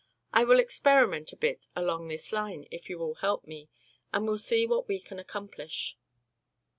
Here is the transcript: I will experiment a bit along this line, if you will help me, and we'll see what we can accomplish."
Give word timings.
I 0.33 0.45
will 0.45 0.59
experiment 0.59 1.31
a 1.31 1.35
bit 1.37 1.67
along 1.75 2.07
this 2.07 2.31
line, 2.33 2.65
if 2.71 2.89
you 2.89 2.97
will 2.97 3.13
help 3.13 3.45
me, 3.45 3.69
and 4.11 4.25
we'll 4.25 4.39
see 4.39 4.65
what 4.65 4.87
we 4.87 4.99
can 4.99 5.19
accomplish." 5.19 5.95